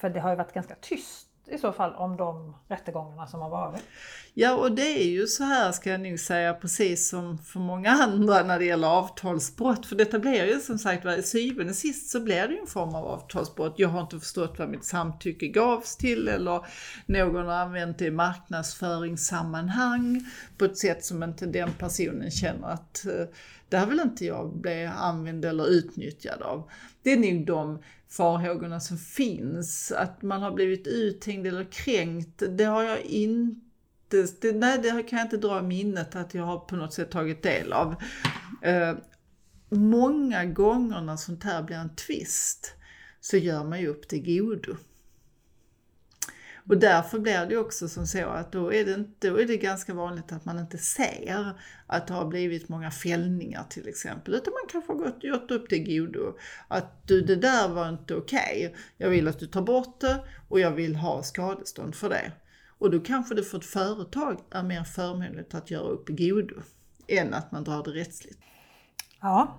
[0.00, 3.50] För det har ju varit ganska tyst i så fall om de rättegångarna som har
[3.50, 3.82] varit.
[4.34, 7.90] Ja, och det är ju så här ska jag nog säga, precis som för många
[7.90, 9.86] andra när det gäller avtalsbrott.
[9.86, 12.66] För detta blir ju som sagt var, syvende och sist så blir det ju en
[12.66, 13.74] form av avtalsbrott.
[13.76, 16.66] Jag har inte förstått vad mitt samtycke gavs till eller
[17.06, 20.24] någon har använt det i marknadsföringssammanhang
[20.58, 23.26] på ett sätt som inte den personen känner att eh,
[23.68, 26.70] där det vill inte jag bli använd eller utnyttjad av.
[27.02, 29.92] Det är nog de farhågorna som finns.
[29.92, 33.60] Att man har blivit uthängd eller kränkt, det har jag inte
[34.40, 37.10] det, nej, det kan jag inte dra i minnet att jag har på något sätt
[37.10, 37.94] tagit del av.
[38.62, 38.94] Eh,
[39.68, 42.72] många gånger när sånt här blir en twist
[43.20, 44.76] så gör man ju upp det godo.
[46.68, 49.94] Och därför blir det också som så att då är, det då är det ganska
[49.94, 51.52] vanligt att man inte ser
[51.86, 54.34] att det har blivit många fällningar till exempel.
[54.34, 56.38] Utan man kanske har gått, gjort upp till godo.
[56.68, 58.66] Att du, det där var inte okej.
[58.66, 58.80] Okay.
[58.96, 62.32] Jag vill att du tar bort det och jag vill ha skadestånd för det.
[62.78, 66.54] Och då kanske det för ett företag är mer förmånligt att göra upp i godo
[67.08, 68.38] än att man drar det rättsligt.
[69.20, 69.58] Ja.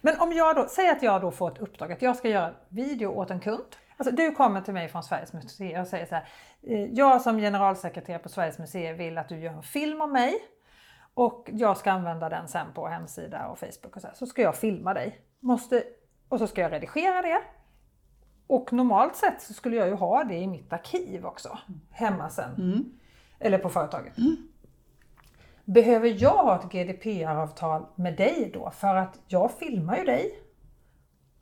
[0.00, 2.54] Men om jag då, säg att jag då får ett uppdrag att jag ska göra
[2.68, 6.14] video åt en kund Alltså, du kommer till mig från Sveriges museer och säger så
[6.14, 6.28] här.
[6.62, 10.34] Eh, jag som generalsekreterare på Sveriges museer vill att du gör en film om mig.
[11.14, 14.14] Och jag ska använda den sen på hemsida och Facebook och så här.
[14.14, 15.20] Så ska jag filma dig.
[15.40, 15.84] Måste,
[16.28, 17.40] och så ska jag redigera det.
[18.46, 21.58] Och normalt sett så skulle jag ju ha det i mitt arkiv också.
[21.90, 22.54] Hemma sen.
[22.54, 22.98] Mm.
[23.38, 24.18] Eller på företaget.
[24.18, 24.36] Mm.
[25.64, 28.70] Behöver jag ha ett GDPR-avtal med dig då?
[28.70, 30.45] För att jag filmar ju dig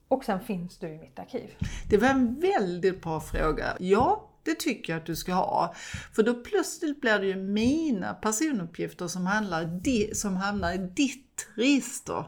[0.09, 1.51] och sen finns du i mitt arkiv?
[1.91, 3.77] Det var en väldigt bra fråga.
[3.81, 5.75] Ja, det tycker jag att du ska ha.
[6.13, 9.81] För då plötsligt blir det ju mina personuppgifter som, handlar,
[10.15, 12.25] som hamnar i ditt register.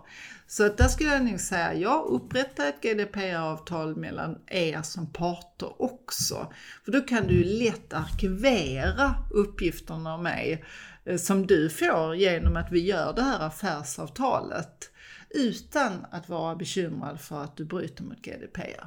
[0.47, 5.83] Så att där skulle jag nog säga, ja, upprätta ett GDPR-avtal mellan er som parter
[5.83, 6.53] också.
[6.85, 10.65] För då kan du lätt arkivera uppgifterna om mig
[11.05, 14.91] eh, som du får genom att vi gör det här affärsavtalet
[15.37, 18.87] utan att vara bekymrad för att du bryter mot GDPR.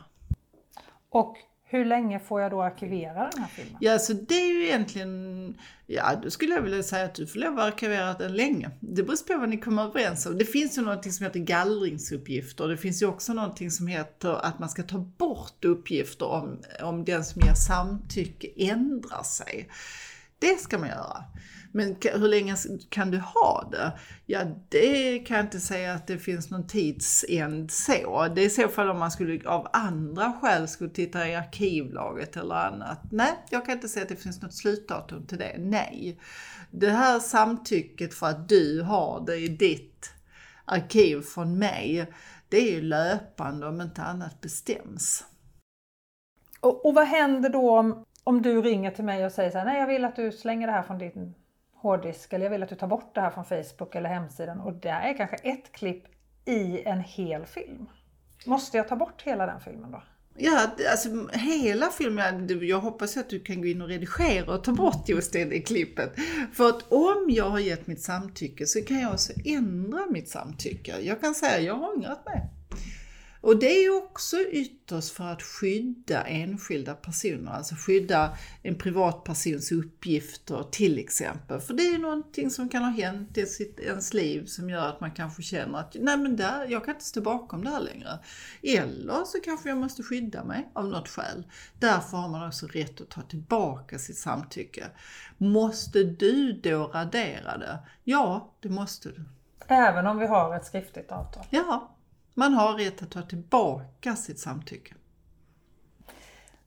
[1.09, 1.37] Och
[1.71, 3.77] hur länge får jag då arkivera den här filmen?
[3.79, 5.57] Ja, så det är ju egentligen,
[5.87, 8.71] ja då skulle jag vilja säga att du får lov att arkivera den länge.
[8.79, 10.37] Det beror på vad ni kommer överens om.
[10.37, 12.67] Det finns ju någonting som heter gallringsuppgifter.
[12.67, 17.05] Det finns ju också någonting som heter att man ska ta bort uppgifter om, om
[17.05, 19.69] den som ger samtycke ändrar sig.
[20.39, 21.23] Det ska man göra.
[21.71, 22.55] Men hur länge
[22.89, 23.91] kan du ha det?
[24.25, 28.27] Ja, det kan jag inte säga att det finns någon tidsänd så.
[28.35, 32.37] Det är i så fall om man skulle av andra skäl skulle titta i arkivlaget
[32.37, 32.99] eller annat.
[33.11, 35.55] Nej, jag kan inte säga att det finns något slutdatum till det.
[35.57, 36.19] Nej.
[36.71, 40.11] Det här samtycket för att du har det i ditt
[40.65, 42.13] arkiv från mig,
[42.49, 45.25] det är ju löpande om inte annat bestäms.
[46.59, 49.65] Och, och vad händer då om, om du ringer till mig och säger så här,
[49.65, 51.33] nej jag vill att du slänger det här från din
[51.81, 54.73] hårddisk eller jag vill att du tar bort det här från Facebook eller hemsidan och
[54.73, 56.03] det är kanske ett klipp
[56.45, 57.89] i en hel film.
[58.45, 60.03] Måste jag ta bort hela den filmen då?
[60.41, 64.71] Ja, alltså hela filmen, jag hoppas att du kan gå in och redigera och ta
[64.71, 66.13] bort just det i klippet.
[66.53, 70.99] För att om jag har gett mitt samtycke så kan jag också ändra mitt samtycke.
[71.01, 72.58] Jag kan säga, jag har ångrat mig.
[73.41, 80.65] Och det är också ytterst för att skydda enskilda personer, alltså skydda en privatpersons uppgifter
[80.71, 81.59] till exempel.
[81.59, 85.01] För det är någonting som kan ha hänt i sitt, ens liv som gör att
[85.01, 88.19] man kanske känner att nej men där, jag kan inte stå bakom det här längre.
[88.63, 91.43] Eller så kanske jag måste skydda mig av något skäl.
[91.79, 94.85] Därför har man också rätt att ta tillbaka sitt samtycke.
[95.37, 97.79] Måste du då radera det?
[98.03, 99.25] Ja, det måste du.
[99.67, 101.45] Även om vi har ett skriftligt avtal?
[101.49, 101.95] Ja,
[102.33, 104.93] man har rätt att ta tillbaka sitt samtycke.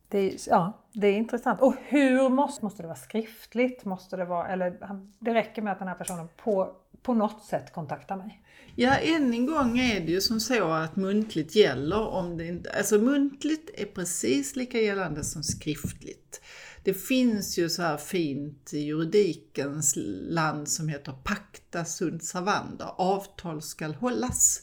[0.08, 1.60] Det är, ja, det är intressant.
[1.60, 3.84] Och hur måste, måste det vara skriftligt?
[3.84, 7.72] Måste det vara, eller det räcker med att den här personen på, på något sätt
[7.72, 8.42] kontaktar mig?
[8.74, 12.72] Ja, än en gång är det ju som så att muntligt gäller om det inte,
[12.72, 16.40] alltså muntligt är precis lika gällande som skriftligt.
[16.84, 19.94] Det finns ju så här fint i juridikens
[20.28, 24.62] land som heter pacta sunt servanda, avtal skall hållas.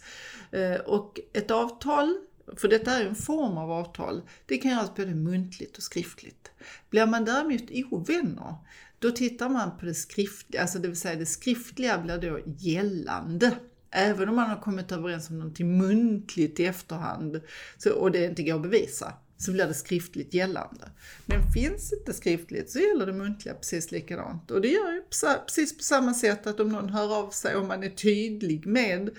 [0.52, 2.18] Eh, och ett avtal,
[2.58, 6.52] för detta är en form av avtal, det kan göras både muntligt och skriftligt.
[6.90, 8.56] Blir man däremot ovänner,
[9.00, 13.52] då tittar man på det skriftliga, alltså det vill säga det skriftliga blir då gällande.
[13.92, 17.42] Även om man har kommit överens om någonting muntligt i efterhand
[17.78, 20.90] så, och det inte går att bevisa så blir det skriftligt gällande.
[21.26, 24.52] Men finns inte skriftligt så gäller det muntliga precis likadant.
[24.52, 25.04] Och det gör ju
[25.46, 29.10] precis på samma sätt att om någon hör av sig, om man är tydlig med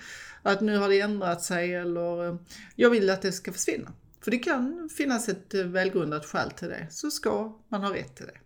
[0.41, 2.37] att nu har det ändrat sig eller
[2.75, 3.93] jag vill att det ska försvinna.
[4.23, 8.15] För det kan finnas ett eh, välgrundat skäl till det, så ska man ha rätt
[8.15, 8.37] till det.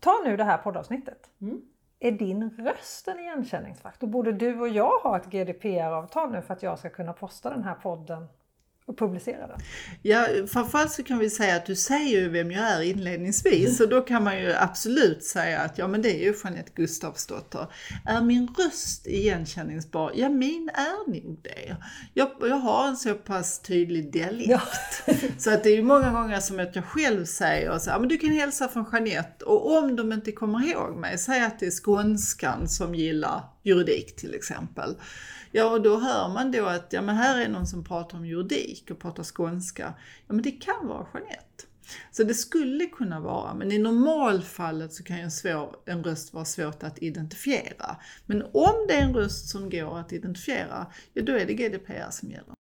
[0.00, 1.30] Ta nu det här poddavsnittet.
[1.40, 1.60] Mm.
[1.98, 4.06] Är din röst en igenkänningsfaktor?
[4.06, 7.62] Borde du och jag ha ett GDPR-avtal nu för att jag ska kunna posta den
[7.62, 8.26] här podden
[8.86, 9.60] och publicera den?
[10.02, 13.88] Ja, framförallt så kan vi säga att du säger ju vem jag är inledningsvis och
[13.88, 17.66] då kan man ju absolut säga att ja men det är ju Jeanette Gustafsdotter.
[18.04, 20.12] Är min röst igenkänningsbar?
[20.14, 21.76] Ja, min är nog det.
[22.14, 24.50] Jag, jag har en så pass tydlig dialekt.
[24.50, 24.60] Ja.
[25.38, 28.08] Så att det är ju många gånger som att jag själv säger så här, men
[28.08, 31.66] du kan hälsa från Jeanette och om de inte kommer ihåg mig, säg att det
[31.66, 34.96] är skånskan som gillar juridik till exempel.
[35.56, 38.26] Ja, och då hör man då att ja, men här är någon som pratar om
[38.26, 39.94] juridik och pratar skånska.
[40.26, 41.64] Ja, men det kan vara Jeanette.
[42.10, 46.34] Så det skulle kunna vara, men i normalfallet så kan ju en, svår, en röst
[46.34, 47.96] vara svårt att identifiera.
[48.26, 52.10] Men om det är en röst som går att identifiera, ja då är det GDPR
[52.10, 52.54] som gäller.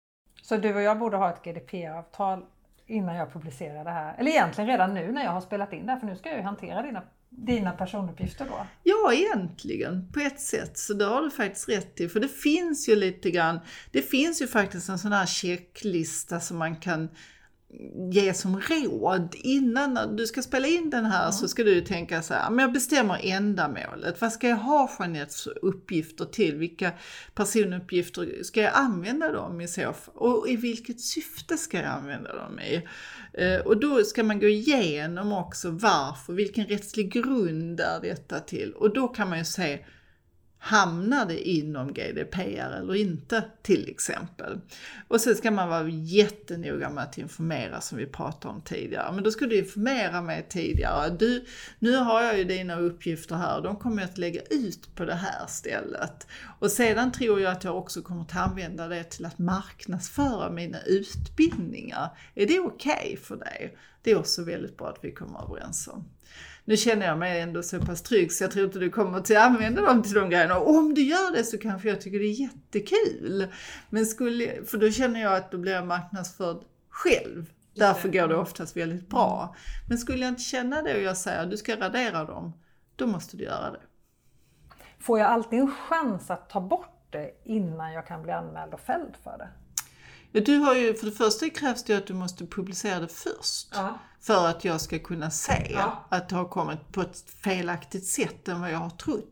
[0.42, 2.44] Så du och jag borde ha ett GDPR-avtal
[2.86, 4.14] innan jag publicerar det här.
[4.18, 6.38] Eller egentligen redan nu när jag har spelat in det här, för nu ska jag
[6.38, 8.66] ju hantera dina, dina personuppgifter då.
[8.82, 12.08] Ja, egentligen på ett sätt så det har du faktiskt rätt i.
[12.08, 16.58] För det finns ju lite grann, det finns ju faktiskt en sån här checklista som
[16.58, 17.08] man kan
[18.12, 22.34] ge som råd innan du ska spela in den här så ska du tänka så
[22.34, 24.20] här, men jag bestämmer ändamålet.
[24.20, 26.56] Vad ska jag ha Jeanettes uppgifter till?
[26.56, 26.90] Vilka
[27.34, 30.14] personuppgifter ska jag använda dem i så fall?
[30.14, 32.82] Och i vilket syfte ska jag använda dem i?
[33.32, 38.72] Eh, Och då ska man gå igenom också varför, vilken rättslig grund är detta till?
[38.72, 39.78] Och då kan man ju se
[40.62, 44.60] hamnade inom GDPR eller inte till exempel.
[45.08, 49.12] Och sen ska man vara jättenoga med att informera som vi pratade om tidigare.
[49.12, 51.10] Men då ska du informera mig tidigare.
[51.10, 51.44] Du,
[51.78, 55.14] nu har jag ju dina uppgifter här, de kommer jag att lägga ut på det
[55.14, 56.26] här stället.
[56.58, 60.82] Och sedan tror jag att jag också kommer att använda det till att marknadsföra mina
[60.82, 62.10] utbildningar.
[62.34, 63.76] Är det okej okay för dig?
[64.02, 66.08] Det är också väldigt bra att vi kommer överens om.
[66.64, 69.30] Nu känner jag mig ändå så pass trygg så jag tror inte du kommer att
[69.30, 70.58] använda dem till de grejerna.
[70.58, 73.46] Och om du gör det så kanske jag tycker det är jättekul.
[73.90, 77.50] Men skulle, för då känner jag att då blir jag marknadsförd själv.
[77.74, 79.56] Därför går det oftast väldigt bra.
[79.88, 82.52] Men skulle jag inte känna det och jag säger att du ska radera dem,
[82.96, 83.80] då måste du göra det.
[84.98, 88.80] Får jag alltid en chans att ta bort det innan jag kan bli anmäld och
[88.80, 89.48] fälld för det?
[90.32, 93.68] Du har ju, för det första krävs det att du måste publicera det först.
[93.74, 93.98] Ja.
[94.20, 96.06] För att jag ska kunna se Ja.
[96.08, 99.24] att det har kommit på ett felaktigt sätt än vad jag har trott.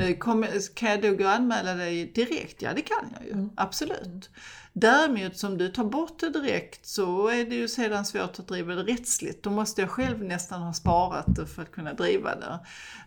[0.00, 2.62] Eh, kommer- Kan jag då gå och anmäla dig direkt?
[2.62, 3.48] Ja, det kan jag ju.
[3.56, 4.30] Absolut.
[4.72, 8.74] Däremot som du tar bort det direkt så är det ju sedan svårt att driva
[8.74, 9.42] det rättsligt.
[9.42, 12.58] Då måste jag själv nästan ha sparat det för att kunna driva det.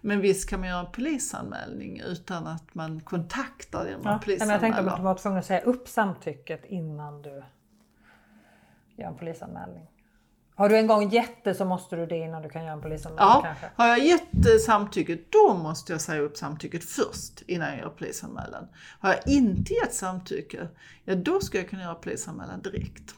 [0.02, 4.20] Men visst kan man göra en polisanmälning utan att man kontaktar den man Ja.
[4.28, 4.90] Men jag tänkte polisanmäler.
[4.92, 7.44] att du var tvungen att säga upp samtycket innan du
[8.98, 9.88] gör en polisanmälning.
[10.62, 12.82] Har du en gång gett det så måste du det innan du kan göra en
[12.82, 13.70] polisanmälan Ja, kanske?
[13.76, 17.90] har jag gett eh, samtycket då måste jag säga upp samtycket först innan jag gör
[17.90, 18.68] polisanmälan.
[19.00, 20.68] Har jag inte gett samtycke,
[21.06, 23.16] ja då ska jag kunna göra polisanmälan direkt.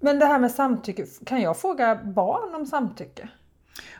[0.00, 3.28] Men det här med samtycke, kan jag fråga barn om samtycke?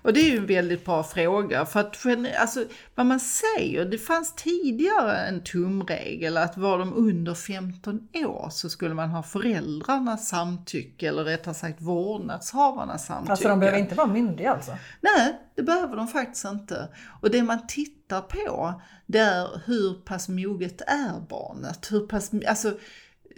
[0.03, 2.07] Och det är ju en väldigt bra fråga för att
[2.41, 2.65] alltså,
[2.95, 8.69] vad man säger, det fanns tidigare en tumregel att var de under 15 år så
[8.69, 13.33] skulle man ha föräldrarnas samtycke eller rättare sagt vårdnadshavarnas samtycke.
[13.33, 14.73] Alltså de behöver inte vara myndiga alltså?
[15.01, 16.89] Nej, det behöver de faktiskt inte.
[17.21, 21.93] Och det man tittar på, det är hur pass moget är barnet?
[21.93, 22.73] Hur pass, alltså,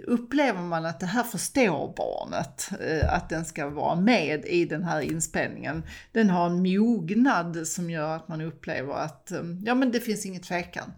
[0.07, 4.85] upplever man att det här förstår barnet, eh, att den ska vara med i den
[4.85, 5.83] här inspelningen.
[6.13, 10.27] Den har en mognad som gör att man upplever att eh, ja, men det finns
[10.27, 10.93] ingen tvekan.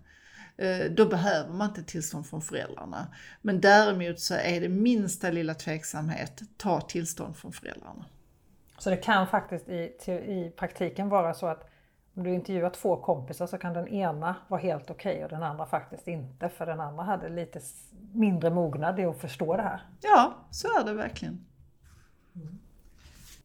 [0.57, 3.07] Eh, då behöver man inte tillstånd från föräldrarna.
[3.43, 8.05] Men däremot så är det minsta lilla tveksamhet, ta tillstånd från föräldrarna.
[8.79, 11.71] Så det kan faktiskt i, i praktiken vara så att
[12.15, 15.67] om du intervjuar två kompisar så kan den ena vara helt okej och den andra
[15.67, 16.49] faktiskt inte.
[16.49, 17.61] För den andra hade lite
[18.13, 19.81] mindre mognad i att förstå det här.
[20.01, 21.45] Ja, så är det verkligen.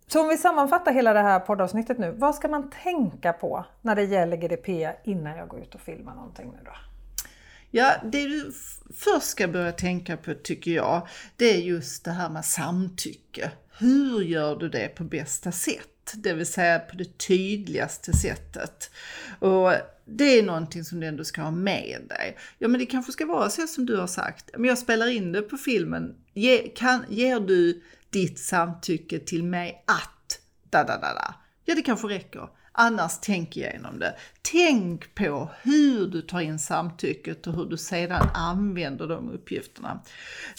[0.07, 2.11] Så om vi sammanfattar hela det här poddavsnittet nu.
[2.11, 6.15] Vad ska man tänka på när det gäller GDP innan jag går ut och filmar
[6.15, 6.71] någonting nu då?
[7.71, 8.51] Ja, det du
[8.93, 13.51] först ska börja tänka på tycker jag, det är just det här med samtycke.
[13.79, 15.98] Hur gör du det på bästa sätt?
[16.13, 18.91] Det vill säga på det tydligaste sättet.
[19.39, 19.71] Och
[20.05, 22.37] det är någonting som du ändå ska ha med dig.
[22.57, 24.49] Ja, men det kanske ska vara så som du har sagt.
[24.53, 26.15] Men jag spelar in det på filmen.
[26.33, 30.39] Ge, kan, ger du ditt samtycke till mig att
[30.69, 31.35] da da da da?
[31.65, 32.49] Ja, det kanske räcker.
[32.71, 34.15] Annars tänk igenom det.
[34.41, 40.03] Tänk på hur du tar in samtycket och hur du sedan använder de uppgifterna.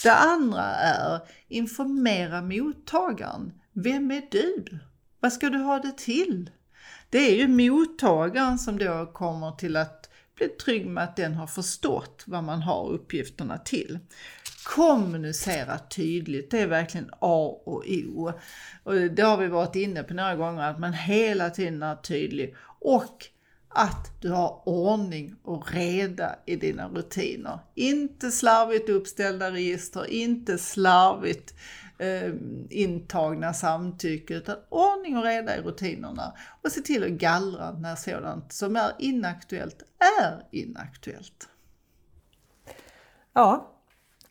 [0.02, 3.52] Det andra är informera mottagaren.
[3.72, 4.64] Vem är du?
[5.20, 6.50] Vad ska du ha det till?
[7.10, 11.46] Det är ju mottagaren som då kommer till att bli trygg med att den har
[11.46, 13.98] förstått vad man har uppgifterna till.
[14.64, 18.32] Kommunicera tydligt, det är verkligen A och O.
[18.82, 22.54] Och det har vi varit inne på några gånger, att man hela tiden är tydlig
[22.80, 23.26] och
[23.68, 27.58] att du har ordning och reda i dina rutiner.
[27.74, 31.54] Inte slarvigt uppställda register, inte slarvigt
[32.00, 32.32] eh,
[32.70, 36.32] intagna samtycke utan ordning och reda i rutinerna
[36.62, 39.82] och se till att gallra när sådant som är inaktuellt
[40.20, 41.48] är inaktuellt.
[43.32, 43.76] Ja,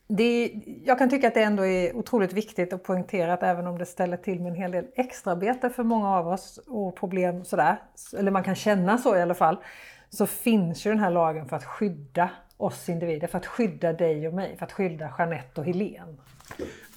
[0.08, 0.54] det,
[0.86, 3.86] jag kan tycka att det ändå är otroligt viktigt att poängtera att även om det
[3.86, 7.82] ställer till med en hel del extraarbete för många av oss och problem sådär,
[8.18, 9.58] eller man kan känna så i alla fall,
[10.10, 14.28] så finns ju den här lagen för att skydda oss individer, för att skydda dig
[14.28, 16.18] och mig, för att skydda Jeanette och Helene.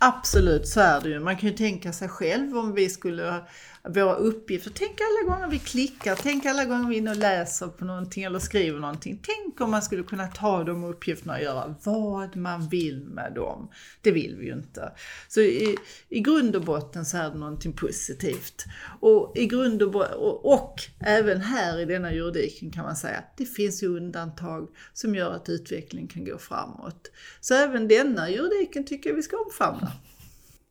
[0.04, 1.20] Absolut, så är det ju.
[1.20, 3.42] Man kan ju tänka sig själv om vi skulle
[3.88, 4.72] våra uppgifter.
[4.74, 8.24] Tänk alla gånger vi klickar, tänk alla gånger vi är inne och läser på någonting
[8.24, 9.22] eller skriver någonting.
[9.22, 13.68] Tänk om man skulle kunna ta de uppgifterna och göra vad man vill med dem.
[14.00, 14.92] Det vill vi ju inte.
[15.28, 15.76] Så i,
[16.08, 18.64] i grund och botten så är det någonting positivt.
[19.00, 23.36] Och i grund och, och, och även här i denna juridiken kan man säga att
[23.36, 27.10] det finns ju undantag som gör att utvecklingen kan gå framåt.
[27.40, 29.91] Så även denna juridiken tycker jag vi ska omfamna.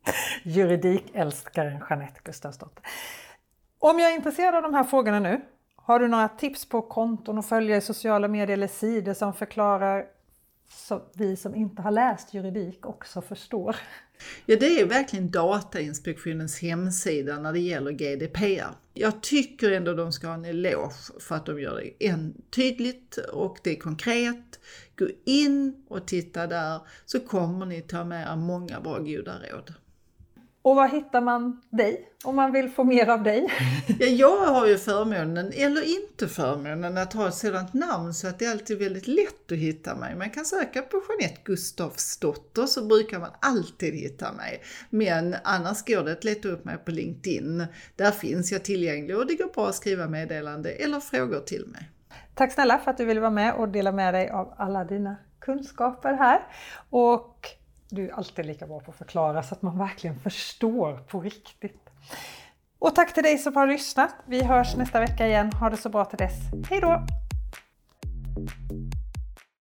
[0.43, 2.83] Juridikälskaren Jeanette Gustafsdotter.
[3.79, 5.41] Om jag är intresserad av de här frågorna nu,
[5.75, 10.05] har du några tips på konton att följa i sociala medier eller sidor som förklarar
[10.69, 13.75] så vi som inte har läst juridik också förstår?
[14.45, 18.75] Ja, det är verkligen Datainspektionens hemsida när det gäller GDPR.
[18.93, 23.17] Jag tycker ändå de ska ha en eloge för att de gör det en tydligt
[23.17, 24.59] och det är konkret.
[24.97, 29.73] Gå in och titta där så kommer ni ta med er många bra goda råd.
[30.63, 33.47] Och var hittar man dig om man vill få mer av dig?
[33.99, 38.39] Ja, jag har ju förmånen, eller inte förmånen, att ha ett sådant namn så att
[38.39, 40.15] det är alltid väldigt lätt att hitta mig.
[40.15, 44.61] Man kan söka på Jeanette Gustafsdotter så brukar man alltid hitta mig.
[44.89, 47.65] Men annars går det att leta upp mig på LinkedIn.
[47.95, 51.89] Där finns jag tillgänglig och det går bra att skriva meddelande eller frågor till mig.
[52.35, 55.15] Tack snälla för att du ville vara med och dela med dig av alla dina
[55.39, 56.47] kunskaper här.
[56.89, 57.47] Och
[57.91, 61.89] du är alltid lika bra på att förklara så att man verkligen förstår på riktigt.
[62.79, 64.15] Och tack till dig som har lyssnat.
[64.25, 65.53] Vi hörs nästa vecka igen.
[65.53, 66.35] Ha det så bra till dess.
[66.69, 67.05] Hej då!